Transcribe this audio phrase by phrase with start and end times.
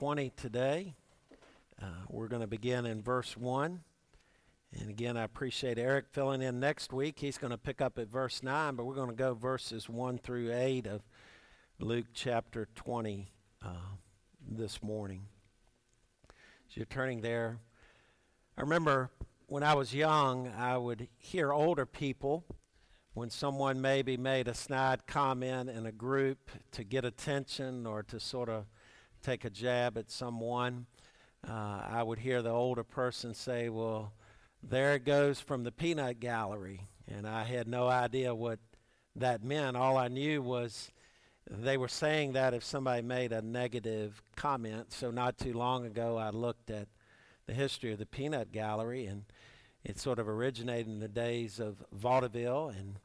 [0.00, 0.94] 20 today.
[1.78, 3.80] Uh, we're going to begin in verse 1.
[4.80, 7.18] And again, I appreciate Eric filling in next week.
[7.18, 10.16] He's going to pick up at verse 9, but we're going to go verses 1
[10.16, 11.02] through 8 of
[11.80, 13.30] Luke chapter 20
[13.62, 13.68] uh,
[14.50, 15.26] this morning.
[16.70, 17.58] As you're turning there,
[18.56, 19.10] I remember
[19.48, 22.46] when I was young, I would hear older people
[23.12, 28.18] when someone maybe made a snide comment in a group to get attention or to
[28.18, 28.64] sort of
[29.22, 30.86] take a jab at someone,
[31.48, 34.12] uh, I would hear the older person say, Well,
[34.62, 36.88] there it goes from the peanut gallery.
[37.08, 38.58] And I had no idea what
[39.16, 39.76] that meant.
[39.76, 40.92] All I knew was
[41.50, 44.92] they were saying that if somebody made a negative comment.
[44.92, 46.88] So, not too long ago, I looked at
[47.46, 49.24] the history of the peanut gallery, and
[49.84, 53.00] it sort of originated in the days of vaudeville, and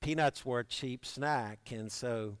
[0.00, 1.58] peanuts were a cheap snack.
[1.72, 2.36] And so,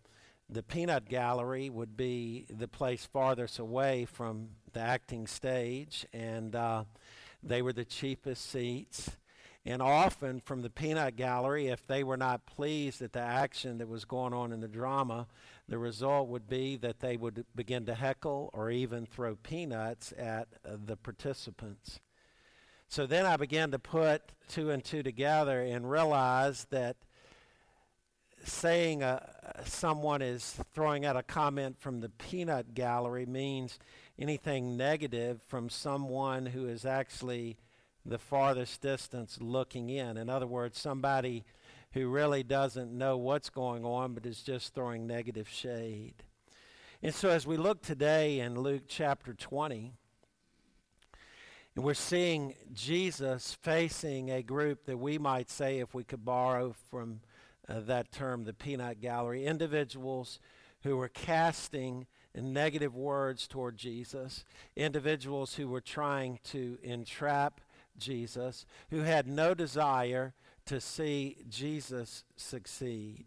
[0.50, 6.84] the peanut gallery would be the place farthest away from the acting stage, and uh,
[7.42, 9.16] they were the cheapest seats.
[9.64, 13.88] And often from the peanut gallery, if they were not pleased at the action that
[13.88, 15.26] was going on in the drama,
[15.68, 20.48] the result would be that they would begin to heckle or even throw peanuts at
[20.64, 22.00] uh, the participants.
[22.88, 26.96] So then I began to put two and two together and realize that
[28.44, 29.20] saying uh,
[29.64, 33.78] someone is throwing out a comment from the peanut gallery means
[34.18, 37.56] anything negative from someone who is actually
[38.04, 40.16] the farthest distance looking in.
[40.16, 41.44] In other words, somebody
[41.92, 46.14] who really doesn't know what's going on but is just throwing negative shade.
[47.02, 49.92] And so as we look today in Luke chapter 20,
[51.76, 56.74] and we're seeing Jesus facing a group that we might say, if we could borrow
[56.90, 57.20] from
[57.70, 60.40] uh, that term, the peanut gallery, individuals
[60.82, 64.44] who were casting negative words toward Jesus,
[64.76, 67.60] individuals who were trying to entrap
[67.98, 70.34] Jesus, who had no desire
[70.66, 73.26] to see Jesus succeed.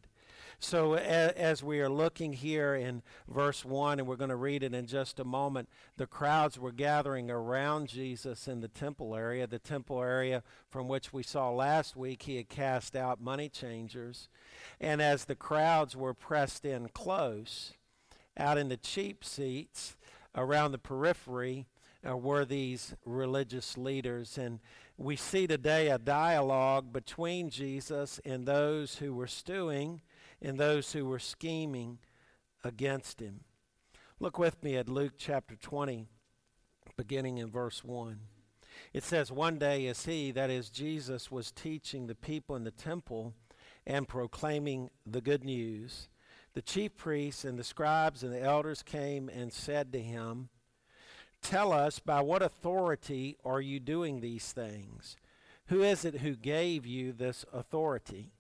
[0.64, 4.74] So, as we are looking here in verse 1, and we're going to read it
[4.74, 9.60] in just a moment, the crowds were gathering around Jesus in the temple area, the
[9.60, 14.30] temple area from which we saw last week he had cast out money changers.
[14.80, 17.74] And as the crowds were pressed in close,
[18.38, 19.98] out in the cheap seats
[20.34, 21.68] around the periphery,
[22.08, 24.38] uh, were these religious leaders.
[24.38, 24.60] And
[24.98, 30.02] we see today a dialogue between Jesus and those who were stewing
[30.44, 32.00] and those who were scheming
[32.64, 33.42] against him.
[34.20, 36.06] Look with me at Luke chapter 20,
[36.98, 38.20] beginning in verse 1.
[38.94, 42.72] It says, One day as he, that is Jesus, was teaching the people in the
[42.72, 43.34] temple
[43.86, 46.10] and proclaiming the good news,
[46.54, 50.50] the chief priests and the scribes and the elders came and said to him,
[51.42, 55.18] Tell us, by what authority are you doing these things?
[55.68, 58.32] Who is it who gave you this authority?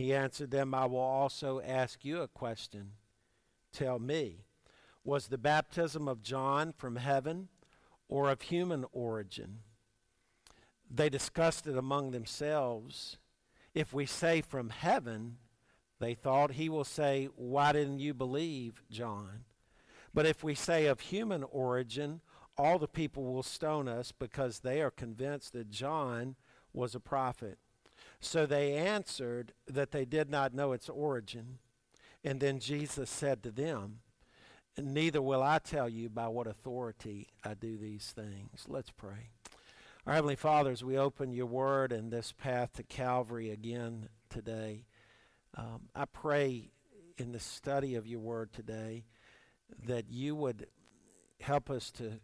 [0.00, 2.92] He answered them, I will also ask you a question.
[3.70, 4.46] Tell me,
[5.04, 7.48] was the baptism of John from heaven
[8.08, 9.58] or of human origin?
[10.90, 13.18] They discussed it among themselves.
[13.74, 15.36] If we say from heaven,
[15.98, 19.44] they thought, he will say, Why didn't you believe John?
[20.14, 22.22] But if we say of human origin,
[22.56, 26.36] all the people will stone us because they are convinced that John
[26.72, 27.58] was a prophet.
[28.20, 31.58] So they answered that they did not know its origin.
[32.22, 34.00] And then Jesus said to them,
[34.78, 38.64] Neither will I tell you by what authority I do these things.
[38.68, 39.30] Let's pray.
[40.06, 44.84] Our Heavenly Father, as we open your word and this path to Calvary again today,
[45.56, 46.70] um, I pray
[47.18, 49.04] in the study of your word today
[49.86, 50.66] that you would
[51.40, 52.20] help us to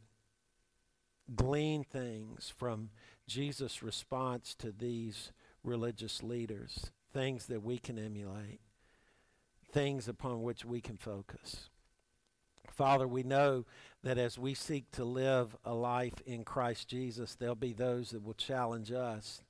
[1.34, 2.90] glean things from
[3.26, 5.32] Jesus' response to these
[5.66, 8.60] religious leaders, things that we can emulate,
[9.71, 11.69] things upon which we can focus.
[12.71, 13.65] Father, we know
[14.03, 18.22] that as we seek to live a life in Christ Jesus, there'll be those that
[18.22, 19.42] will challenge us.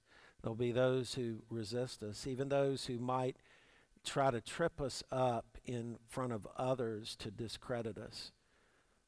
[0.42, 3.36] There'll be those who resist us, even those who might
[4.04, 8.30] try to trip us up in front of others to discredit us.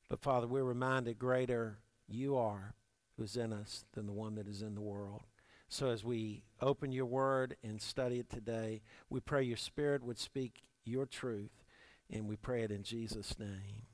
[0.08, 1.78] But Father, we're reminded greater
[2.08, 2.74] you are
[3.16, 5.22] who's in us than the one that is in the world.
[5.68, 10.18] So as we open your word and study it today, we pray your spirit would
[10.18, 11.62] speak your truth,
[12.10, 13.86] and we pray it in Jesus' name.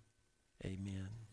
[0.65, 1.24] Amen.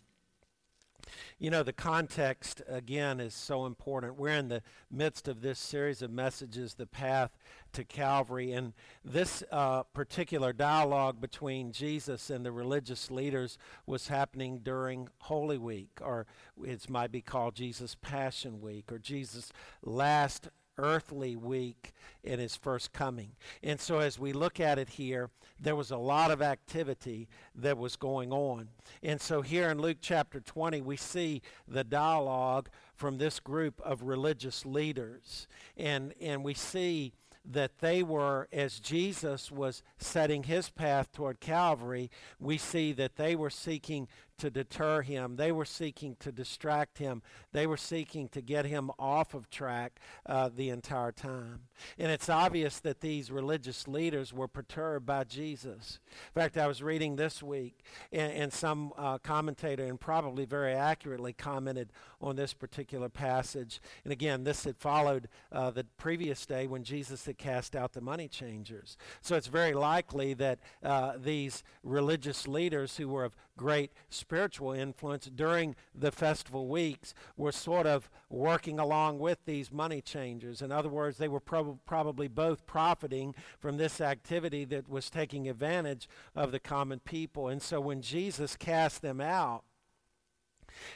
[1.40, 4.18] You know, the context, again, is so important.
[4.18, 7.31] We're in the midst of this series of messages, The Path
[7.74, 8.52] to Calvary.
[8.52, 8.74] And
[9.04, 16.00] this uh, particular dialogue between Jesus and the religious leaders was happening during Holy Week,
[16.02, 16.28] or
[16.63, 19.52] it might be called Jesus Passion Week, or Jesus'
[19.84, 21.91] last earthly week
[22.23, 23.31] in his first coming.
[23.63, 25.29] And so, as we look at it here,
[25.59, 28.69] there was a lot of activity that was going on.
[29.03, 34.03] And so, here in Luke chapter 20, we see the dialogue from this group of
[34.03, 35.47] religious leaders.
[35.77, 37.13] And, and we see
[37.44, 43.35] that they were, as Jesus was setting his path toward Calvary, we see that they
[43.35, 44.07] were seeking
[44.41, 45.35] to deter him.
[45.35, 47.21] They were seeking to distract him.
[47.51, 51.61] They were seeking to get him off of track uh, the entire time.
[51.99, 55.99] And it's obvious that these religious leaders were perturbed by Jesus.
[56.09, 60.73] In fact, I was reading this week, and, and some uh, commentator, and probably very
[60.73, 63.79] accurately, commented on this particular passage.
[64.03, 68.01] And again, this had followed uh, the previous day when Jesus had cast out the
[68.01, 68.97] money changers.
[69.21, 75.28] So it's very likely that uh, these religious leaders who were of great spiritual influence
[75.28, 80.63] during the festival weeks were sort of working along with these money changers.
[80.63, 85.48] In other words, they were prob- probably both profiting from this activity that was taking
[85.48, 87.50] advantage of the common people.
[87.50, 89.63] And so when Jesus cast them out,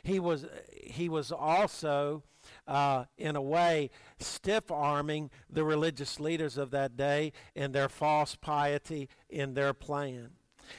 [0.02, 2.24] he was, he was also,
[2.68, 8.36] uh, in a way, stiff arming the religious leaders of that day in their false
[8.36, 10.32] piety in their plan.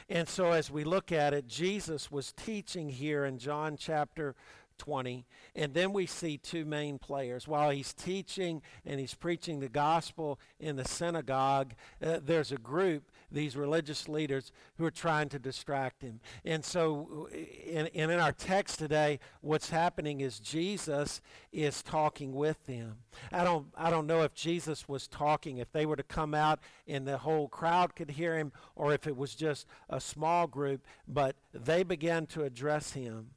[0.09, 4.35] And so, as we look at it, Jesus was teaching here in John chapter
[4.79, 5.27] 20.
[5.55, 7.49] And then we see two main players.
[7.49, 11.75] While he's teaching and he's preaching the gospel in the synagogue,
[12.05, 16.20] uh, there's a group, these religious leaders, who are trying to distract him.
[16.44, 21.20] And so, in, in our text today, what's happening is Jesus
[21.52, 22.96] is talking with them.
[23.32, 26.61] I don't, I don't know if Jesus was talking, if they were to come out
[26.87, 30.84] and the whole crowd could hear him, or if it was just a small group,
[31.06, 33.31] but they began to address him.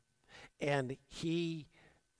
[0.61, 1.67] And he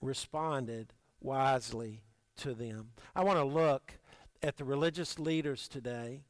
[0.00, 2.02] responded wisely
[2.38, 2.90] to them.
[3.14, 3.98] I want to look
[4.42, 6.22] at the religious leaders today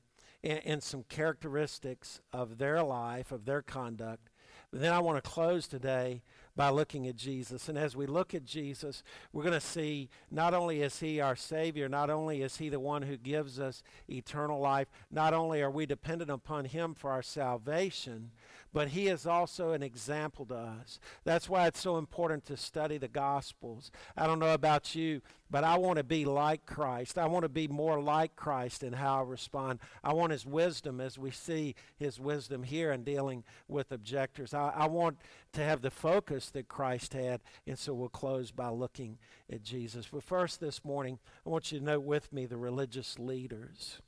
[0.42, 4.30] and, and, some characteristics of their life, of their conduct.
[4.70, 6.22] But then I want to close today
[6.54, 7.68] by looking at Jesus.
[7.68, 9.02] And as we look at Jesus,
[9.32, 12.78] we're going to see not only is he our Savior, not only is he the
[12.78, 17.22] one who gives us eternal life, not only are we dependent upon him for our
[17.22, 18.30] salvation,
[18.72, 21.00] but he is also an example to us.
[21.24, 23.90] That's why it's so important to study the Gospels.
[24.16, 27.18] I don't know about you, but I want to be like Christ.
[27.18, 29.80] I want to be more like Christ in how I respond.
[30.04, 34.54] I want his wisdom as we see his wisdom here in dealing with objectors.
[34.54, 35.18] I, I want
[35.52, 39.18] to have the focus that Christ had, and so we'll close by looking
[39.52, 40.06] at Jesus.
[40.12, 44.00] But first, this morning, I want you to note with me the religious leaders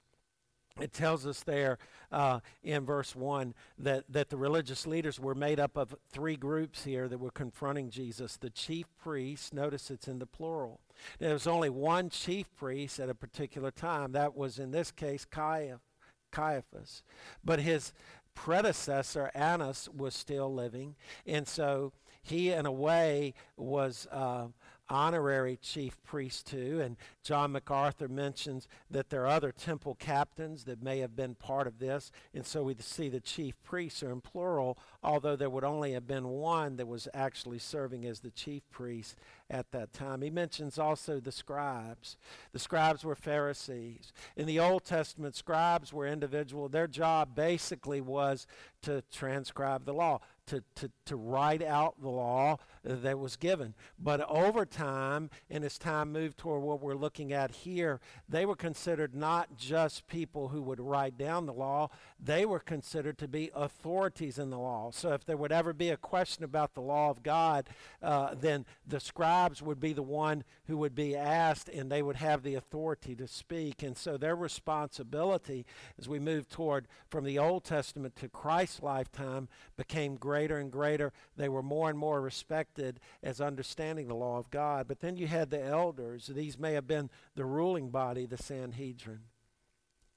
[0.80, 1.78] it tells us there
[2.10, 6.84] uh, in verse 1 that, that the religious leaders were made up of three groups
[6.84, 8.36] here that were confronting Jesus.
[8.36, 10.80] The chief priests, notice it's in the plural.
[11.18, 14.12] There was only one chief priest at a particular time.
[14.12, 17.02] That was, in this case, Caiaphas.
[17.44, 17.92] But his
[18.34, 20.96] predecessor, Annas, was still living.
[21.26, 21.92] And so
[22.22, 24.06] he, in a way, was.
[24.10, 24.48] Uh,
[24.92, 26.80] honorary chief priest too.
[26.82, 31.66] And John MacArthur mentions that there are other temple captains that may have been part
[31.66, 32.10] of this.
[32.34, 36.06] And so we see the chief priests are in plural, although there would only have
[36.06, 39.16] been one that was actually serving as the chief priest
[39.48, 40.22] at that time.
[40.22, 42.16] He mentions also the scribes.
[42.52, 44.12] The scribes were Pharisees.
[44.36, 46.68] In the Old Testament, scribes were individual.
[46.68, 48.46] Their job basically was
[48.82, 53.74] to transcribe the law to, to, to write out the law that was given.
[53.98, 58.56] But over time, and as time moved toward what we're looking at here, they were
[58.56, 63.50] considered not just people who would write down the law, they were considered to be
[63.54, 64.90] authorities in the law.
[64.92, 67.68] So if there would ever be a question about the law of God,
[68.02, 72.16] uh, then the scribes would be the one who would be asked, and they would
[72.16, 73.82] have the authority to speak.
[73.82, 75.66] And so their responsibility
[75.98, 81.12] as we move toward from the Old Testament to Christ's lifetime became greater and greater.
[81.36, 84.86] They were more and more respected as understanding the law of God.
[84.88, 86.26] But then you had the elders.
[86.26, 87.01] These may have been
[87.34, 89.20] the ruling body, the Sanhedrin.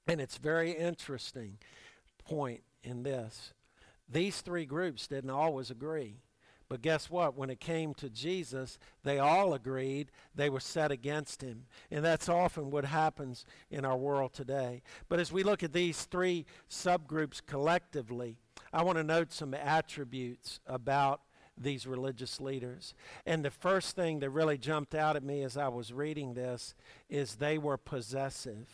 [0.06, 1.58] And it's very interesting
[2.24, 3.52] point in this.
[4.08, 6.20] These three groups didn't always agree.
[6.68, 7.36] But guess what?
[7.36, 11.66] When it came to Jesus, they all agreed they were set against him.
[11.90, 14.82] And that's often what happens in our world today.
[15.08, 18.38] But as we look at these three subgroups collectively,
[18.72, 21.20] I want to note some attributes about
[21.58, 22.94] these religious leaders.
[23.24, 26.74] And the first thing that really jumped out at me as I was reading this
[27.08, 28.68] is they were possessive.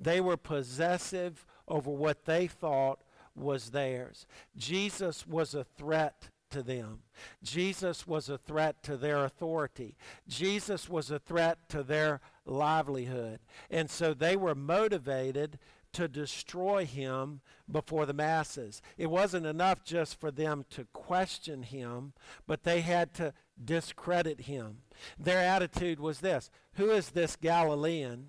[0.00, 3.00] They were possessive over what they thought
[3.34, 4.26] was theirs.
[4.56, 7.00] Jesus was a threat to them.
[7.42, 9.96] Jesus was a threat to their authority.
[10.28, 13.40] Jesus was a threat to their livelihood.
[13.70, 15.58] And so they were motivated
[15.92, 18.82] to destroy him before the masses.
[18.96, 22.12] It wasn't enough just for them to question him,
[22.46, 24.78] but they had to discredit him.
[25.18, 28.28] Their attitude was this Who is this Galilean?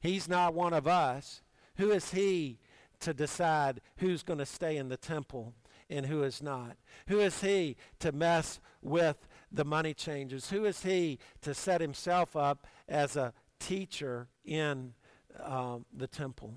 [0.00, 1.42] He's not one of us.
[1.76, 2.58] Who is he
[3.00, 5.54] to decide who's going to stay in the temple
[5.88, 6.76] and who is not?
[7.08, 10.50] Who is he to mess with the money changers?
[10.50, 14.94] Who is he to set himself up as a teacher in
[15.40, 16.54] um, the temple?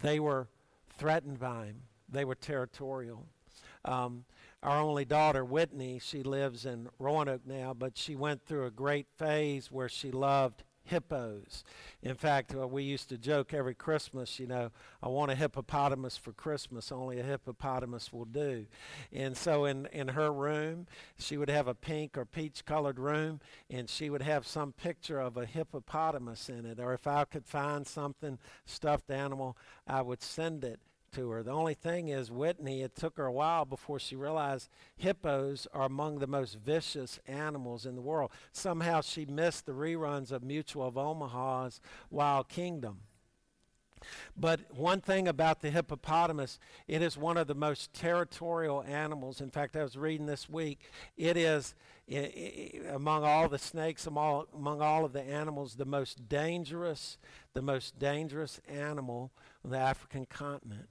[0.00, 0.48] They were
[0.96, 1.82] threatened by him.
[2.08, 3.26] They were territorial.
[3.84, 4.24] Um,
[4.62, 9.06] our only daughter, Whitney, she lives in Roanoke now, but she went through a great
[9.16, 11.64] phase where she loved hippos.
[12.02, 14.70] In fact, uh, we used to joke every Christmas, you know,
[15.02, 18.66] I want a hippopotamus for Christmas, only a hippopotamus will do.
[19.12, 20.86] And so in, in her room,
[21.18, 25.20] she would have a pink or peach colored room, and she would have some picture
[25.20, 26.78] of a hippopotamus in it.
[26.78, 30.80] Or if I could find something, stuffed animal, I would send it
[31.14, 31.42] to her.
[31.42, 35.86] The only thing is, Whitney, it took her a while before she realized hippos are
[35.86, 38.30] among the most vicious animals in the world.
[38.52, 41.80] Somehow she missed the reruns of Mutual of Omaha's
[42.10, 43.00] Wild Kingdom.
[44.36, 49.40] But one thing about the hippopotamus, it is one of the most territorial animals.
[49.40, 50.80] In fact, I was reading this week,
[51.16, 51.74] it is
[52.90, 57.16] among all the snakes, among all, among all of the animals, the most dangerous,
[57.54, 59.32] the most dangerous animal
[59.64, 60.88] on the African continent.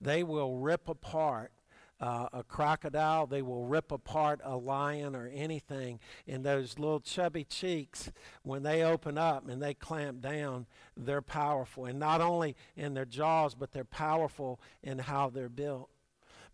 [0.00, 1.52] They will rip apart
[2.00, 6.00] uh, a crocodile, they will rip apart a lion or anything.
[6.26, 8.10] And those little chubby cheeks,
[8.42, 11.86] when they open up and they clamp down, they're powerful.
[11.86, 15.88] And not only in their jaws, but they're powerful in how they're built.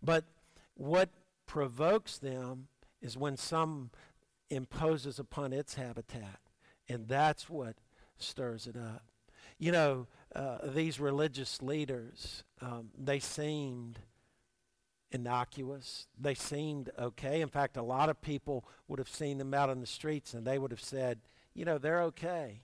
[0.01, 0.25] But
[0.75, 1.09] what
[1.47, 2.67] provokes them
[3.01, 3.89] is when some
[4.49, 6.39] imposes upon its habitat.
[6.87, 7.75] And that's what
[8.17, 9.03] stirs it up.
[9.57, 13.99] You know, uh, these religious leaders, um, they seemed
[15.11, 16.07] innocuous.
[16.19, 17.41] They seemed okay.
[17.41, 20.45] In fact, a lot of people would have seen them out on the streets and
[20.45, 21.19] they would have said,
[21.53, 22.61] you know, they're okay.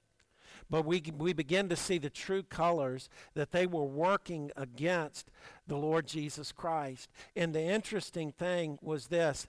[0.69, 5.29] But we, we begin to see the true colors that they were working against
[5.67, 7.09] the Lord Jesus Christ.
[7.35, 9.47] And the interesting thing was this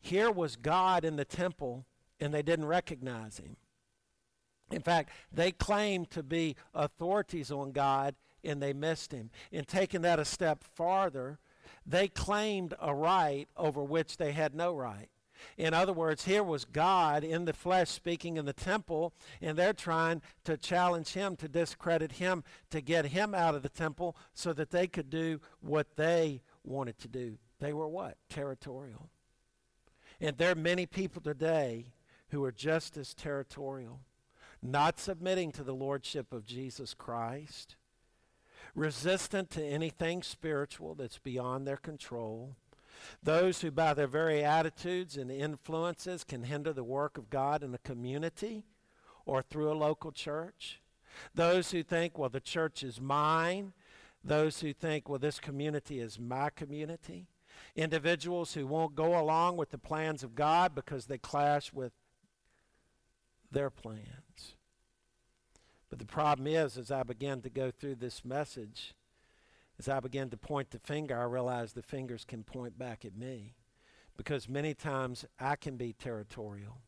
[0.00, 1.86] here was God in the temple,
[2.20, 3.56] and they didn't recognize him.
[4.70, 9.30] In fact, they claimed to be authorities on God and they missed him.
[9.50, 11.38] In taking that a step farther,
[11.86, 15.08] they claimed a right over which they had no right.
[15.58, 19.72] In other words, here was God in the flesh speaking in the temple, and they're
[19.72, 24.52] trying to challenge him, to discredit him, to get him out of the temple so
[24.52, 27.36] that they could do what they wanted to do.
[27.60, 28.16] They were what?
[28.28, 29.10] Territorial.
[30.20, 31.92] And there are many people today
[32.28, 34.00] who are just as territorial
[34.62, 37.76] not submitting to the lordship of Jesus Christ,
[38.74, 42.56] resistant to anything spiritual that's beyond their control,
[43.22, 47.74] those who by their very attitudes and influences can hinder the work of God in
[47.74, 48.64] a community
[49.26, 50.80] or through a local church,
[51.34, 53.72] those who think, well, the church is mine,
[54.22, 57.26] those who think, well, this community is my community,
[57.76, 61.92] individuals who won't go along with the plans of God because they clash with
[63.50, 64.56] their plans.
[65.94, 68.96] But the problem is, as I began to go through this message,
[69.78, 73.16] as I began to point the finger, I realized the fingers can point back at
[73.16, 73.54] me.
[74.16, 76.78] Because many times I can be territorial.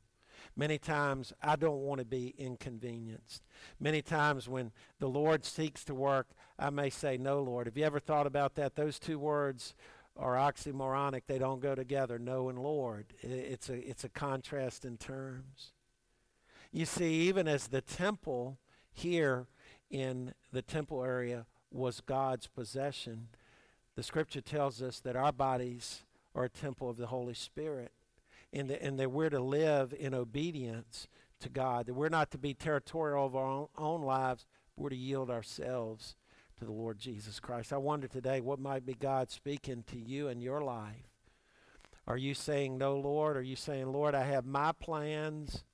[0.56, 3.44] Many times I don't want to be inconvenienced.
[3.78, 6.26] Many times when the Lord seeks to work,
[6.58, 7.68] I may say, No, Lord.
[7.68, 8.74] Have you ever thought about that?
[8.74, 9.76] Those two words
[10.16, 11.22] are oxymoronic.
[11.28, 13.06] They don't go together, no and Lord.
[13.22, 15.70] It's a, it's a contrast in terms.
[16.72, 18.58] You see, even as the temple
[18.96, 19.46] here
[19.90, 23.28] in the temple area was God's possession,
[23.94, 26.02] the scripture tells us that our bodies
[26.34, 27.92] are a temple of the Holy Spirit
[28.52, 31.08] and, the, and that we're to live in obedience
[31.40, 34.96] to God, that we're not to be territorial of our own, own lives, we're to
[34.96, 36.16] yield ourselves
[36.58, 37.72] to the Lord Jesus Christ.
[37.72, 41.10] I wonder today what might be God speaking to you in your life.
[42.06, 43.36] Are you saying no, Lord?
[43.36, 45.64] Are you saying, Lord, I have my plans?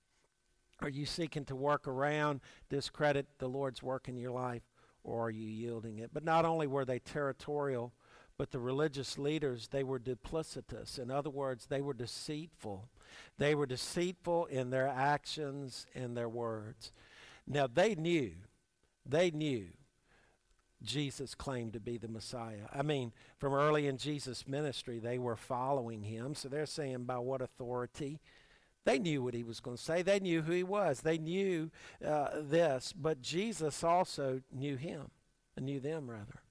[0.82, 4.62] Are you seeking to work around, discredit the Lord's work in your life,
[5.04, 6.10] or are you yielding it?
[6.12, 7.92] But not only were they territorial,
[8.36, 10.98] but the religious leaders, they were duplicitous.
[10.98, 12.88] In other words, they were deceitful.
[13.38, 16.92] They were deceitful in their actions and their words.
[17.46, 18.32] Now, they knew,
[19.06, 19.68] they knew
[20.82, 22.66] Jesus claimed to be the Messiah.
[22.72, 26.34] I mean, from early in Jesus' ministry, they were following him.
[26.34, 28.20] So they're saying, by what authority?
[28.84, 30.02] They knew what he was going to say.
[30.02, 31.00] They knew who he was.
[31.00, 31.70] They knew
[32.04, 32.92] uh, this.
[32.92, 35.10] But Jesus also knew him,
[35.60, 36.42] knew them, rather.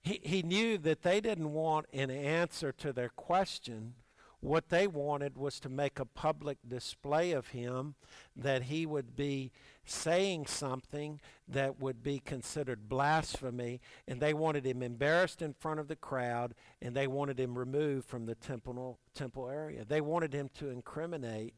[0.00, 3.94] He, he knew that they didn't want an answer to their question.
[4.40, 7.94] What they wanted was to make a public display of him,
[8.34, 9.52] that he would be
[9.84, 15.88] saying something that would be considered blasphemy, and they wanted him embarrassed in front of
[15.88, 19.84] the crowd, and they wanted him removed from the temple, temple area.
[19.84, 21.54] They wanted him to incriminate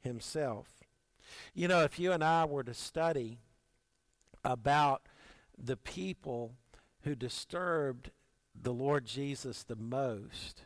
[0.00, 0.80] himself.
[1.54, 3.38] You know, if you and I were to study
[4.44, 5.02] about
[5.56, 6.54] the people
[7.02, 8.10] who disturbed
[8.60, 10.64] the Lord Jesus the most,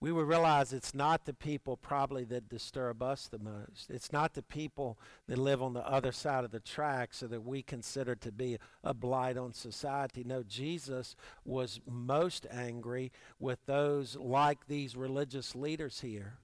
[0.00, 3.90] we would realize it's not the people probably that disturb us the most.
[3.90, 7.44] It's not the people that live on the other side of the tracks or that
[7.44, 10.24] we consider to be a blight on society.
[10.24, 16.38] No, Jesus was most angry with those like these religious leaders here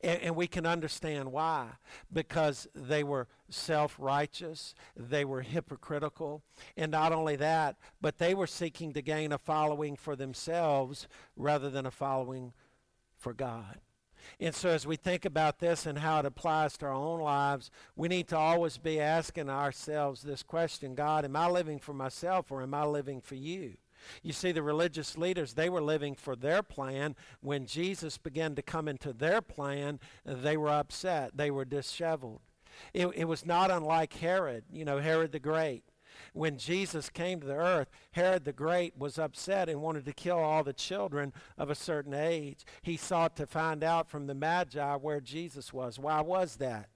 [0.00, 1.68] and, and we can understand why.
[2.12, 6.42] Because they were self righteous, they were hypocritical,
[6.76, 11.70] and not only that, but they were seeking to gain a following for themselves rather
[11.70, 12.52] than a following
[13.20, 13.80] for God.
[14.38, 17.70] And so, as we think about this and how it applies to our own lives,
[17.96, 22.50] we need to always be asking ourselves this question God, am I living for myself
[22.50, 23.76] or am I living for you?
[24.22, 27.16] You see, the religious leaders, they were living for their plan.
[27.40, 31.36] When Jesus began to come into their plan, they were upset.
[31.36, 32.40] They were disheveled.
[32.94, 35.84] It, it was not unlike Herod, you know, Herod the Great.
[36.32, 40.38] When Jesus came to the earth, Herod the Great was upset and wanted to kill
[40.38, 42.64] all the children of a certain age.
[42.82, 45.98] He sought to find out from the Magi where Jesus was.
[45.98, 46.88] Why was that?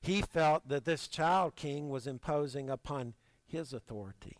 [0.00, 3.14] He felt that this child king was imposing upon
[3.46, 4.38] his authority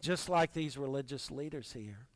[0.00, 2.06] just like these religious leaders here.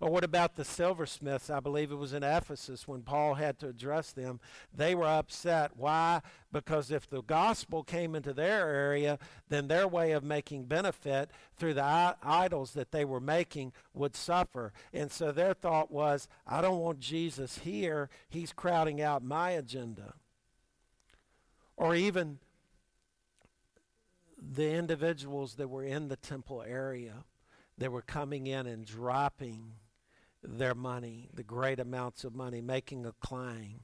[0.00, 1.50] Or what about the silversmiths?
[1.50, 4.40] I believe it was in Ephesus when Paul had to address them.
[4.74, 5.72] They were upset.
[5.76, 6.20] Why?
[6.52, 9.18] Because if the gospel came into their area,
[9.48, 14.72] then their way of making benefit through the idols that they were making would suffer.
[14.92, 18.08] And so their thought was, I don't want Jesus here.
[18.28, 20.14] He's crowding out my agenda.
[21.76, 22.38] Or even
[24.40, 27.24] the individuals that were in the temple area
[27.80, 29.72] they were coming in and dropping
[30.42, 33.80] their money, the great amounts of money, making a clang,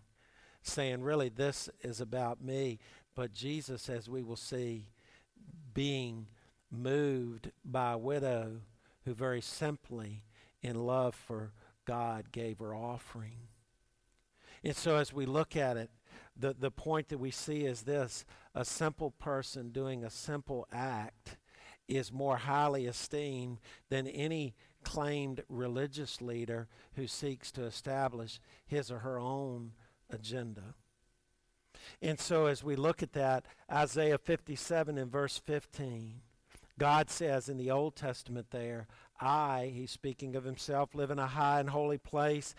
[0.62, 2.78] saying, Really, this is about me.
[3.14, 4.90] But Jesus, as we will see,
[5.72, 6.26] being
[6.70, 8.61] moved by a widow
[9.06, 10.24] who very simply,
[10.62, 11.52] in love for
[11.87, 13.48] God, gave her offering.
[14.62, 15.88] And so, as we look at it,
[16.37, 21.38] the, the point that we see is this a simple person doing a simple act
[21.88, 29.01] is more highly esteemed than any claimed religious leader who seeks to establish his or
[29.01, 29.72] her own
[30.11, 30.75] agenda.
[32.01, 36.20] And so, as we look at that, Isaiah 57 and verse 15,
[36.79, 38.87] God says in the Old Testament there,
[39.20, 42.55] I, he's speaking of himself, live in a high and holy place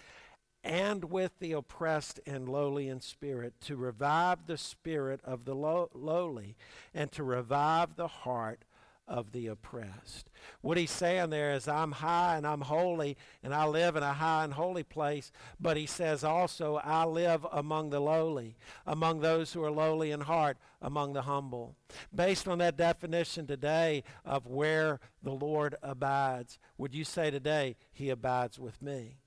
[0.63, 5.89] and with the oppressed and lowly in spirit, to revive the spirit of the low,
[5.93, 6.57] lowly
[6.93, 8.65] and to revive the heart
[9.07, 10.29] of the oppressed.
[10.61, 14.13] What he's saying there is, I'm high and I'm holy, and I live in a
[14.13, 15.31] high and holy place.
[15.59, 20.21] But he says also, I live among the lowly, among those who are lowly in
[20.21, 21.75] heart, among the humble.
[22.13, 28.09] Based on that definition today of where the Lord abides, would you say today, He
[28.09, 29.19] abides with me?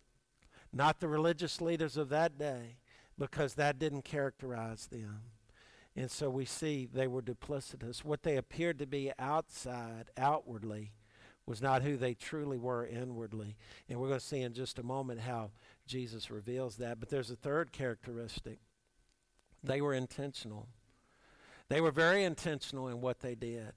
[0.72, 2.76] Not the religious leaders of that day,
[3.18, 5.22] because that didn't characterize them.
[5.96, 8.04] And so we see they were duplicitous.
[8.04, 10.92] What they appeared to be outside, outwardly,
[11.46, 13.56] was not who they truly were inwardly.
[13.88, 15.50] And we're going to see in just a moment how
[15.86, 17.00] Jesus reveals that.
[17.00, 18.58] But there's a third characteristic
[19.62, 20.68] they were intentional.
[21.68, 23.72] They were very intentional in what they did.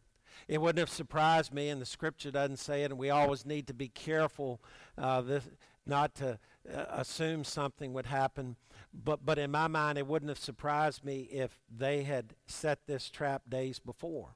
[0.48, 3.68] It wouldn't have surprised me, and the scripture doesn't say it, and we always need
[3.68, 4.62] to be careful
[4.98, 5.48] uh, this,
[5.86, 6.40] not to
[6.74, 8.56] uh, assume something would happen
[8.94, 13.10] but, but in my mind, it wouldn't have surprised me if they had set this
[13.10, 14.36] trap days before.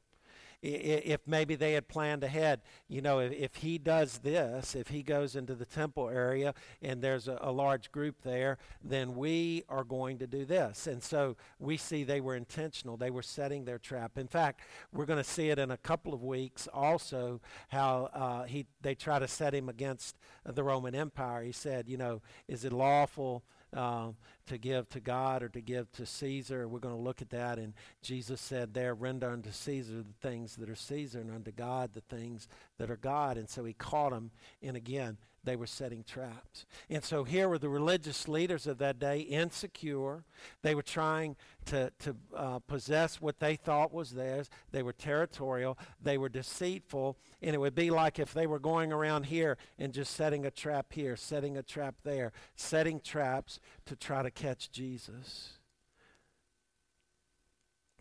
[0.61, 5.35] If maybe they had planned ahead, you know, if, he does this, if he goes
[5.35, 10.17] into the temple area and there's a, a, large group there, then we are going
[10.17, 10.87] to do this.
[10.87, 12.97] And so we see they were intentional.
[12.97, 14.17] They were setting their trap.
[14.17, 17.39] In fact, we're going to see it in a couple of weeks also
[17.69, 21.43] how uh, he, they try to set him against the Roman Empire.
[21.43, 23.43] He said, you know, is it lawful?
[23.73, 24.15] Um,
[24.47, 26.67] to give to God or to give to Caesar.
[26.67, 27.59] We're going to look at that.
[27.59, 31.91] And Jesus said, There, render unto Caesar the things that are Caesar, and unto God
[31.93, 33.37] the things that are God.
[33.37, 34.31] And so he caught him.
[34.63, 36.65] And again, they were setting traps.
[36.89, 40.25] And so here were the religious leaders of that day, insecure.
[40.61, 44.49] They were trying to, to uh, possess what they thought was theirs.
[44.71, 45.77] They were territorial.
[46.03, 47.17] They were deceitful.
[47.41, 50.51] And it would be like if they were going around here and just setting a
[50.51, 55.53] trap here, setting a trap there, setting traps to try to catch Jesus.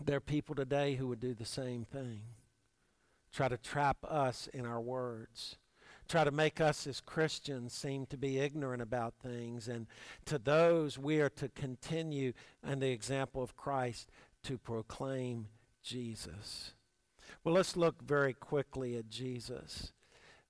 [0.04, 2.22] There are people today who would do the same thing,
[3.32, 5.58] try to trap us in our words
[6.06, 9.68] try to make us as Christians seem to be ignorant about things.
[9.68, 9.86] And
[10.26, 12.32] to those, we are to continue
[12.66, 14.10] in the example of Christ
[14.44, 15.48] to proclaim
[15.82, 16.72] Jesus.
[17.44, 19.92] Well, let's look very quickly at Jesus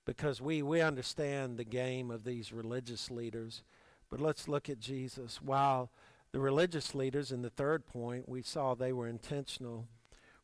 [0.05, 3.63] because we, we understand the game of these religious leaders.
[4.09, 5.43] But let's look at Jesus.
[5.43, 5.91] While
[6.33, 9.89] the religious leaders, in the third point, we saw they were intentional,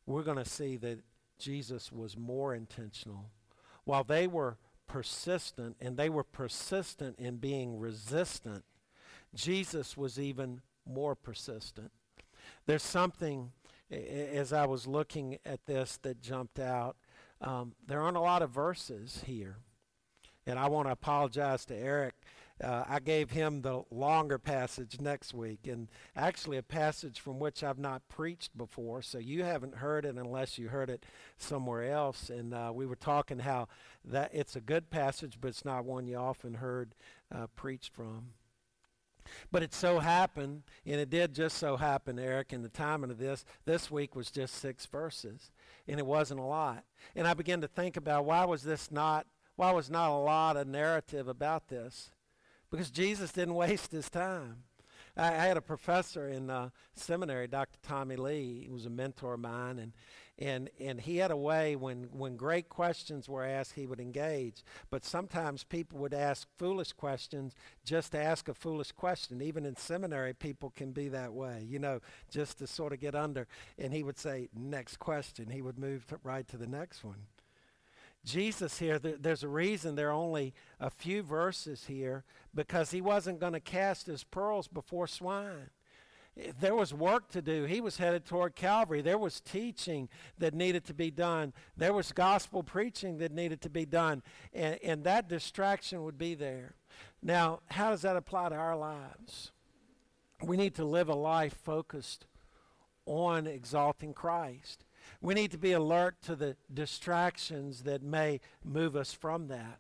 [0.05, 1.01] we're going to see that
[1.39, 3.31] Jesus was more intentional.
[3.85, 4.59] While they were
[4.93, 8.63] persistent, and they were persistent in being resistant,
[9.35, 11.91] Jesus was even more persistent.
[12.67, 13.53] There's something,
[13.91, 16.97] as I was looking at this, that jumped out.
[17.41, 19.57] Um, there aren't a lot of verses here.
[20.47, 22.15] And I want to apologize to Eric
[22.63, 27.65] uh, I gave him the longer passage next week, and actually a passage from which
[27.65, 31.05] I've not preached before, so you haven't heard it unless you heard it
[31.39, 32.31] somewhere else.
[32.31, 33.69] And uh, we were talking how
[34.05, 36.95] that it's a good passage, but it's not one you often heard
[37.35, 38.31] uh, preached from.
[39.51, 43.19] But it so happened, and it did just so happen, Eric, in the timing of
[43.19, 45.51] this, this week was just six verses,
[45.87, 46.85] and it wasn't a lot.
[47.15, 50.57] And I began to think about why was this not, why was not a lot
[50.57, 52.11] of narrative about this?
[52.73, 54.65] Because Jesus didn't waste his time.
[55.15, 57.79] I, had a professor in uh, seminary, Dr.
[57.83, 58.63] Tommy Lee.
[58.65, 59.93] He was a mentor of mine, and
[60.39, 64.65] and and he had a way when when great questions were asked, he would engage.
[64.89, 67.55] But sometimes people would ask foolish questions
[67.85, 69.43] just to ask a foolish question.
[69.43, 73.15] Even in seminary, people can be that way, you know, just to sort of get
[73.15, 73.47] under.
[73.79, 77.27] And he would say, "Next question." He would move to, right to the next one.
[78.25, 83.41] Jesus here, there's a reason there are only a few verses here because he wasn't
[83.41, 85.71] going to cast his pearls before swine.
[86.61, 87.65] There was work to do.
[87.65, 89.03] He was headed toward Calvary.
[89.03, 90.09] There was teaching
[90.39, 91.53] that needed to be done.
[91.77, 94.23] There was gospel preaching that needed to be done.
[94.55, 96.75] And, and that distraction would be there.
[97.23, 99.53] Now, how does that apply to our lives?
[100.43, 102.27] We need to live a life focused
[103.05, 104.85] on exalting Christ.
[105.21, 109.79] We need to be alert to the distractions that may move us from that.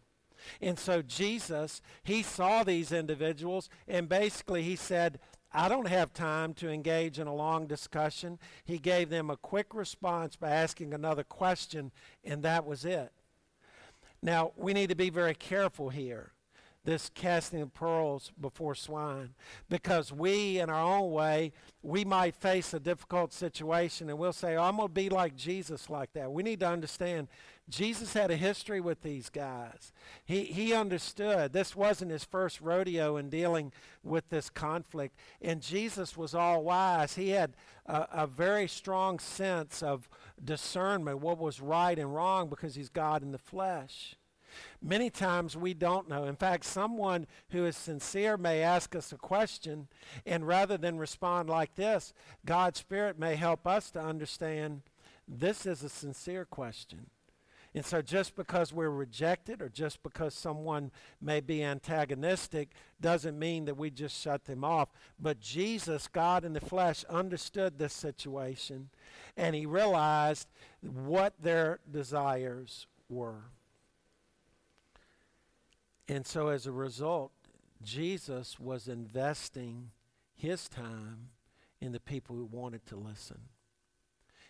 [0.60, 5.20] And so Jesus, he saw these individuals and basically he said,
[5.52, 8.38] I don't have time to engage in a long discussion.
[8.64, 11.92] He gave them a quick response by asking another question,
[12.24, 13.12] and that was it.
[14.22, 16.32] Now, we need to be very careful here
[16.84, 19.30] this casting of pearls before swine.
[19.68, 24.56] Because we in our own way we might face a difficult situation and we'll say
[24.56, 26.32] oh, i'm going to be like jesus like that.
[26.32, 27.28] We need to understand
[27.68, 29.92] jesus had a history with these guys.
[30.24, 31.52] He, he understood.
[31.52, 35.16] This wasn't his first rodeo in dealing with this conflict.
[35.40, 37.14] And jesus was all wise.
[37.14, 37.54] He had
[37.86, 40.08] a, a very strong sense of
[40.42, 44.16] discernment what was right and wrong because he's god in the flesh
[44.80, 46.24] Many times we don't know.
[46.24, 49.88] In fact, someone who is sincere may ask us a question,
[50.26, 52.12] and rather than respond like this,
[52.44, 54.82] God's Spirit may help us to understand
[55.28, 57.06] this is a sincere question.
[57.74, 60.90] And so, just because we're rejected or just because someone
[61.22, 62.68] may be antagonistic
[63.00, 64.90] doesn't mean that we just shut them off.
[65.18, 68.90] But Jesus, God in the flesh, understood this situation
[69.38, 70.48] and he realized
[70.82, 73.44] what their desires were.
[76.12, 77.32] And so as a result,
[77.82, 79.92] Jesus was investing
[80.34, 81.30] his time
[81.80, 83.38] in the people who wanted to listen.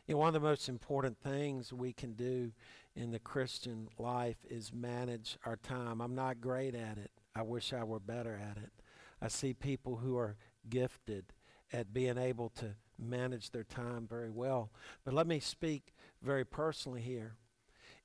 [0.08, 2.50] And one of the most important things we can do
[2.96, 6.00] in the Christian life is manage our time.
[6.00, 7.12] I'm not great at it.
[7.32, 8.72] I wish I were better at it.
[9.20, 10.34] I see people who are
[10.68, 11.26] gifted
[11.72, 14.72] at being able to manage their time very well.
[15.04, 17.36] But let me speak very personally here.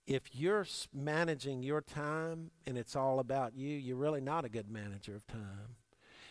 [0.07, 4.69] If you're managing your time and it's all about you, you're really not a good
[4.69, 5.75] manager of time.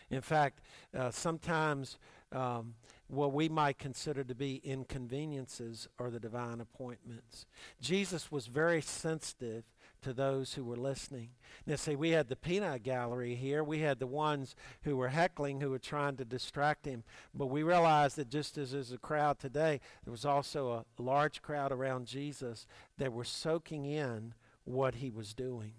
[0.09, 0.61] In fact,
[0.97, 1.97] uh, sometimes
[2.31, 2.73] um,
[3.07, 7.45] what we might consider to be inconveniences are the divine appointments.
[7.79, 9.63] Jesus was very sensitive
[10.01, 11.29] to those who were listening.
[11.65, 13.63] Now, see, we had the peanut gallery here.
[13.63, 17.03] We had the ones who were heckling, who were trying to distract him.
[17.33, 21.41] But we realized that just as there's a crowd today, there was also a large
[21.41, 22.65] crowd around Jesus
[22.97, 24.33] that were soaking in
[24.63, 25.73] what he was doing,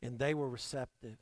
[0.00, 1.18] and they were receptive.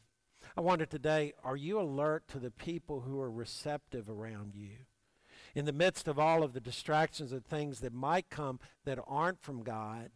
[0.56, 4.86] I wonder today, are you alert to the people who are receptive around you?
[5.54, 9.42] In the midst of all of the distractions and things that might come that aren't
[9.42, 10.10] from God,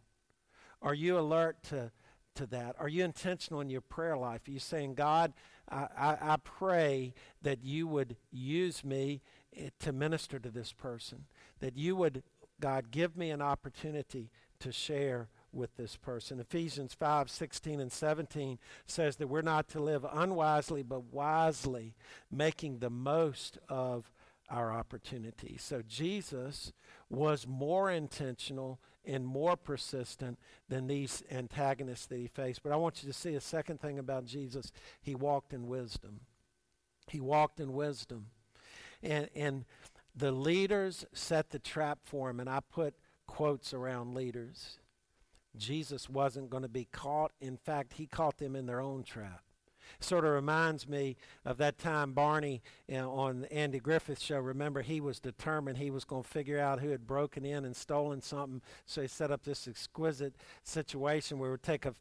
[0.81, 1.91] are you alert to,
[2.35, 2.75] to that?
[2.79, 4.47] Are you intentional in your prayer life?
[4.47, 5.33] Are you saying, God,
[5.69, 9.21] I, I, I pray that you would use me
[9.55, 11.25] eh, to minister to this person,
[11.59, 12.23] that you would,
[12.59, 16.39] God, give me an opportunity to share with this person.
[16.39, 21.95] Ephesians 5 16 and 17 says that we're not to live unwisely, but wisely,
[22.29, 24.11] making the most of
[24.49, 25.63] our opportunities.
[25.63, 26.71] So Jesus
[27.09, 32.63] was more intentional and more persistent than these antagonists that he faced.
[32.63, 34.71] But I want you to see a second thing about Jesus.
[35.01, 36.21] He walked in wisdom.
[37.07, 38.27] He walked in wisdom.
[39.03, 39.65] And, and
[40.15, 42.95] the leaders set the trap for him, and I put
[43.27, 44.79] quotes around leaders.
[45.57, 47.31] Jesus wasn't going to be caught.
[47.39, 49.41] In fact, he caught them in their own trap.
[49.99, 54.39] Sort of reminds me of that time Barney you know, on Andy Griffith's show.
[54.39, 57.75] Remember, he was determined he was going to figure out who had broken in and
[57.75, 58.61] stolen something.
[58.85, 61.95] So he set up this exquisite situation where we would take a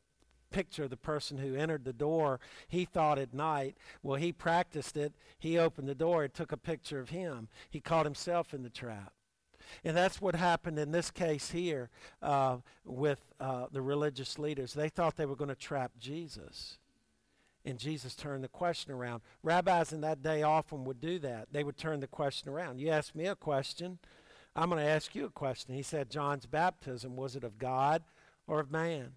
[0.50, 2.38] picture of the person who entered the door.
[2.68, 3.76] He thought at night.
[4.02, 5.12] Well, he practiced it.
[5.38, 6.24] He opened the door.
[6.24, 7.48] It took a picture of him.
[7.68, 9.12] He caught himself in the trap.
[9.82, 11.90] And that's what happened in this case here
[12.22, 14.74] uh, with uh, the religious leaders.
[14.74, 16.78] They thought they were going to trap Jesus.
[17.64, 19.22] And Jesus turned the question around.
[19.42, 21.48] Rabbis in that day often would do that.
[21.50, 22.78] They would turn the question around.
[22.78, 23.98] You ask me a question,
[24.54, 25.74] I'm going to ask you a question.
[25.74, 28.02] He said, John's baptism, was it of God
[28.46, 29.12] or of man?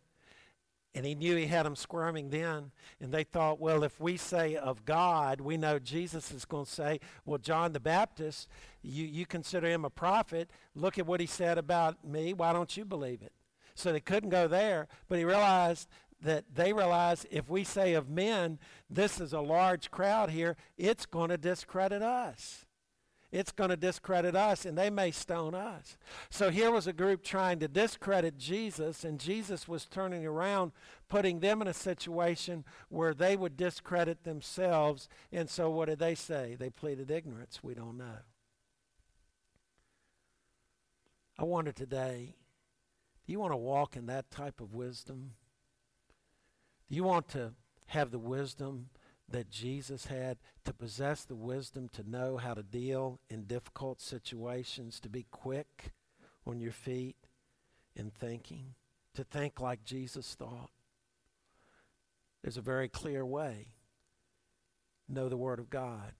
[0.95, 2.71] And he knew he had them squirming then.
[2.99, 6.71] And they thought, well, if we say of God, we know Jesus is going to
[6.71, 8.47] say, well, John the Baptist,
[8.81, 10.49] you, you consider him a prophet.
[10.73, 12.33] Look at what he said about me.
[12.33, 13.33] Why don't you believe it?
[13.75, 14.87] So they couldn't go there.
[15.07, 15.87] But he realized
[16.21, 21.05] that they realize if we say of men, this is a large crowd here, it's
[21.05, 22.65] going to discredit us.
[23.29, 25.97] It's going to discredit us, and they may stone us.
[26.29, 30.71] So here was a group trying to discredit Jesus, and Jesus was turning around,
[31.09, 35.09] putting them in a situation where they would discredit themselves.
[35.31, 36.55] And so what did they say?
[36.57, 37.59] They pleaded ignorance.
[37.61, 38.19] We don't know.
[41.37, 42.33] I wonder today
[43.25, 45.31] do you want to walk in that type of wisdom?
[46.89, 47.53] Do you want to
[47.87, 48.89] have the wisdom
[49.29, 54.99] that Jesus had, to possess the wisdom to know how to deal in difficult situations,
[55.01, 55.91] to be quick
[56.45, 57.17] on your feet
[57.95, 58.75] in thinking,
[59.15, 60.69] to think like Jesus thought?
[62.41, 63.73] There's a very clear way.
[65.09, 66.13] Know the Word of God.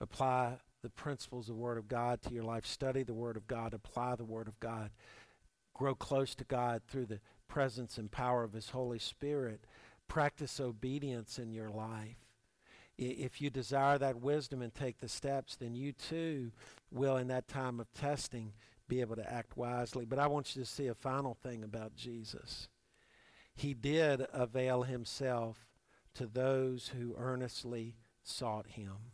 [0.00, 2.64] Apply the principles of the Word of God to your life.
[2.64, 3.74] Study the Word of God.
[3.74, 4.90] Apply the Word of God.
[5.74, 9.60] Grow close to God through the presence and power of His Holy Spirit.
[10.08, 12.16] Practice obedience in your life.
[12.98, 16.52] If you desire that wisdom and take the steps, then you too
[16.90, 18.52] will, in that time of testing,
[18.88, 20.04] be able to act wisely.
[20.04, 22.68] But I want you to see a final thing about Jesus.
[23.54, 25.66] He did avail himself
[26.14, 29.12] to those who earnestly sought him.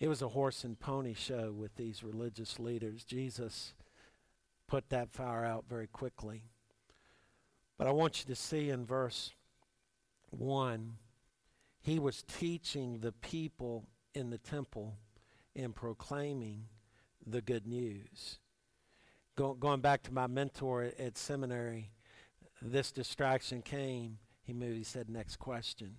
[0.00, 3.04] It was a horse and pony show with these religious leaders.
[3.04, 3.74] Jesus
[4.72, 6.44] put that fire out very quickly.
[7.76, 9.30] But I want you to see in verse
[10.30, 10.94] 1,
[11.82, 14.96] he was teaching the people in the temple
[15.54, 16.68] and proclaiming
[17.26, 18.38] the good news.
[19.36, 21.90] Go, going back to my mentor at, at seminary,
[22.62, 24.16] this distraction came.
[24.42, 25.96] He moved, he said, Next question.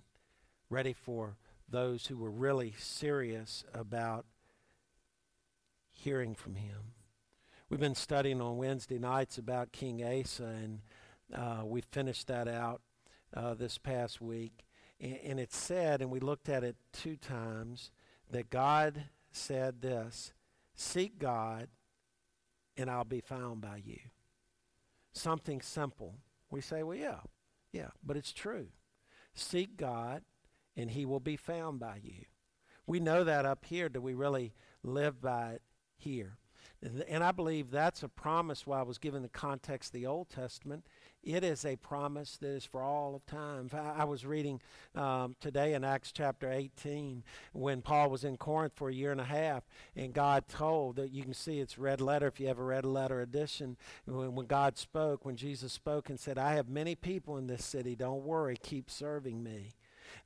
[0.68, 1.36] Ready for
[1.68, 4.26] those who were really serious about
[5.92, 6.94] hearing from him.
[7.70, 10.80] We've been studying on Wednesday nights about King Asa, and
[11.34, 12.82] uh, we finished that out
[13.34, 14.66] uh, this past week.
[15.00, 17.90] And, and it said, and we looked at it two times,
[18.30, 20.34] that God said this
[20.74, 21.68] Seek God,
[22.76, 24.00] and I'll be found by you.
[25.12, 26.16] Something simple.
[26.50, 27.20] We say, well, yeah,
[27.72, 28.68] yeah, but it's true.
[29.32, 30.22] Seek God,
[30.76, 32.26] and he will be found by you.
[32.86, 33.88] We know that up here.
[33.88, 35.62] Do we really live by it
[35.96, 36.36] here.
[37.08, 40.28] And I believe that's a promise while I was given the context of the Old
[40.28, 40.84] Testament.
[41.22, 43.70] It is a promise that is for all of time.
[43.72, 44.60] I was reading
[44.94, 49.20] um, today in Acts chapter 18 when Paul was in Corinth for a year and
[49.20, 49.64] a half,
[49.96, 52.84] and God told that you can see it's red letter if you have a red
[52.84, 53.78] letter edition.
[54.04, 57.64] When, when God spoke, when Jesus spoke and said, I have many people in this
[57.64, 59.70] city, don't worry, keep serving me.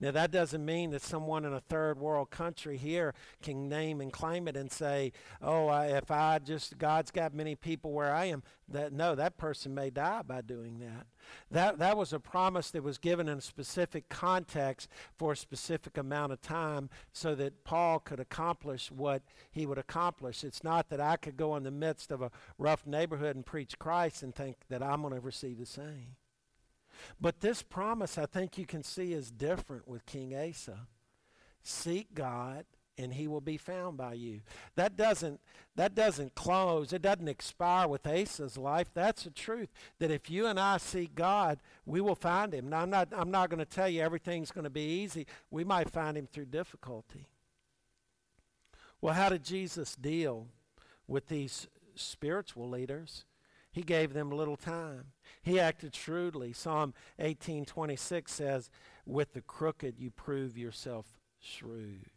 [0.00, 4.12] Now, that doesn't mean that someone in a third world country here can name and
[4.12, 8.26] claim it and say, oh, I, if I just, God's got many people where I
[8.26, 8.44] am.
[8.68, 11.06] That, no, that person may die by doing that.
[11.50, 15.96] That, that was a promise that was given in a specific context for a specific
[15.96, 20.44] amount of time so that Paul could accomplish what he would accomplish.
[20.44, 23.78] It's not that I could go in the midst of a rough neighborhood and preach
[23.78, 26.16] Christ and think that I'm going to receive the same.
[27.20, 30.86] But this promise, I think you can see, is different with King Asa.
[31.62, 32.64] Seek God,
[32.98, 34.40] and he will be found by you.
[34.74, 35.40] That doesn't
[35.76, 36.92] that doesn't close.
[36.92, 38.88] It doesn't expire with Asa's life.
[38.92, 39.68] That's the truth.
[40.00, 42.68] That if you and I seek God, we will find him.
[42.68, 45.26] Now I'm not I'm not going to tell you everything's going to be easy.
[45.50, 47.28] We might find him through difficulty.
[49.00, 50.48] Well, how did Jesus deal
[51.06, 53.24] with these spiritual leaders?
[53.70, 55.12] He gave them little time.
[55.42, 56.52] He acted shrewdly.
[56.52, 58.70] Psalm 18:26 says,
[59.04, 62.10] "With the crooked you prove yourself shrewd."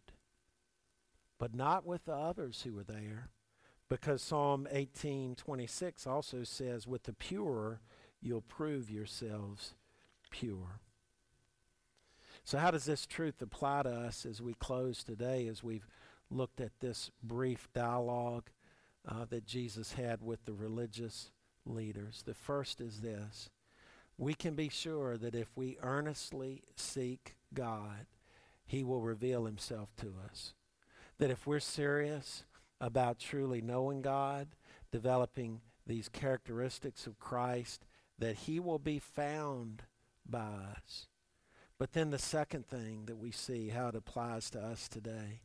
[1.38, 3.30] But not with the others who were there,
[3.90, 7.82] because Psalm 18:26 also says, "With the pure
[8.22, 9.76] you'll prove yourselves
[10.30, 10.80] pure."
[12.44, 15.88] So how does this truth apply to us as we close today as we've
[16.30, 18.50] looked at this brief dialogue
[19.08, 21.32] uh, that Jesus had with the religious
[21.66, 22.24] leaders.
[22.26, 23.50] The first is this
[24.18, 28.06] we can be sure that if we earnestly seek God,
[28.66, 30.54] He will reveal Himself to us.
[31.18, 32.44] That if we're serious
[32.80, 34.50] about truly knowing God,
[34.92, 37.86] developing these characteristics of Christ,
[38.20, 39.84] that He will be found
[40.24, 40.40] by
[40.76, 41.08] us.
[41.80, 45.42] But then the second thing that we see, how it applies to us today,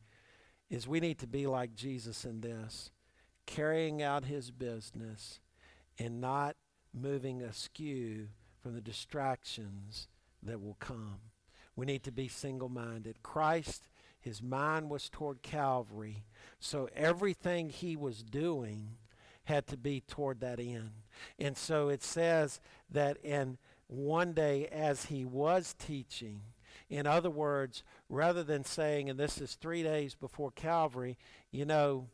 [0.69, 2.91] is we need to be like Jesus in this,
[3.47, 5.39] carrying out His business
[5.99, 6.55] and not
[6.93, 8.27] moving askew
[8.61, 10.07] from the distractions
[10.43, 11.19] that will come.
[11.75, 13.21] We need to be single minded.
[13.23, 13.87] Christ,
[14.19, 16.23] his mind was toward Calvary,
[16.59, 18.97] so everything he was doing
[19.43, 20.91] had to be toward that end.
[21.39, 22.59] And so it says
[22.91, 23.57] that in
[23.87, 26.41] one day as he was teaching,
[26.89, 31.17] in other words, rather than saying, and this is three days before Calvary,
[31.51, 32.07] you know,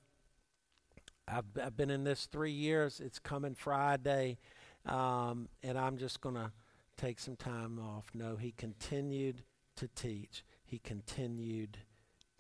[1.28, 3.00] I've, I've been in this three years.
[3.00, 4.38] It's coming Friday,
[4.86, 6.52] um, and I'm just going to
[6.98, 8.12] take some time off.
[8.14, 9.44] No, he continued
[9.76, 11.80] to teach, he continued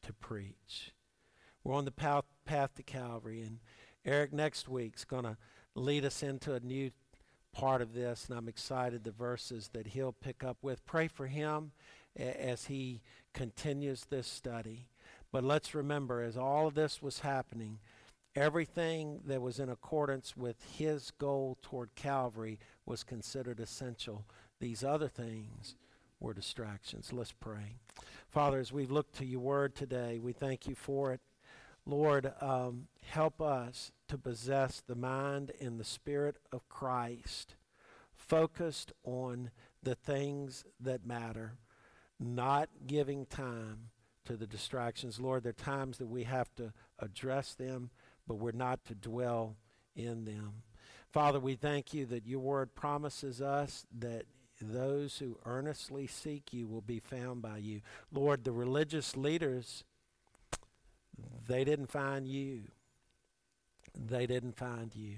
[0.03, 0.93] to preach.
[1.63, 3.59] We're on the path, path to Calvary, and
[4.05, 5.37] Eric next week's going to
[5.75, 6.91] lead us into a new
[7.53, 10.85] part of this, and I'm excited the verses that he'll pick up with.
[10.85, 11.71] Pray for him
[12.15, 13.01] as he
[13.33, 14.89] continues this study.
[15.31, 17.79] But let's remember, as all of this was happening,
[18.35, 24.25] Everything that was in accordance with his goal toward Calvary was considered essential.
[24.59, 25.75] These other things
[26.19, 27.13] were distractions.
[27.13, 27.75] Let's pray.
[28.27, 31.21] Father, as we look to your word today, we thank you for it.
[31.85, 37.55] Lord, um, help us to possess the mind and the spirit of Christ,
[38.15, 39.51] focused on
[39.83, 41.57] the things that matter,
[42.19, 43.89] not giving time
[44.25, 45.19] to the distractions.
[45.19, 47.91] Lord, there are times that we have to address them
[48.27, 49.55] but we're not to dwell
[49.95, 50.63] in them.
[51.11, 54.25] Father, we thank you that your word promises us that
[54.59, 57.81] those who earnestly seek you will be found by you.
[58.11, 59.83] Lord, the religious leaders,
[61.47, 62.63] they didn't find you.
[63.93, 65.17] They didn't find you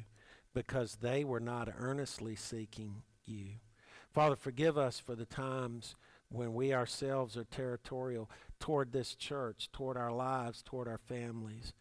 [0.54, 3.46] because they were not earnestly seeking you.
[4.12, 5.96] Father, forgive us for the times
[6.30, 11.74] when we ourselves are territorial toward this church, toward our lives, toward our families.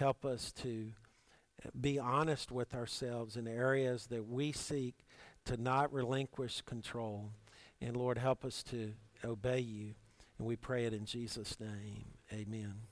[0.00, 0.92] Help us to
[1.78, 4.94] be honest with ourselves in areas that we seek
[5.44, 7.32] to not relinquish control.
[7.82, 9.92] And Lord, help us to obey you.
[10.38, 12.06] And we pray it in Jesus' name.
[12.32, 12.89] Amen.